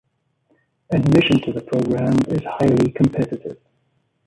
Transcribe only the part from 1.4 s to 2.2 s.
to the programme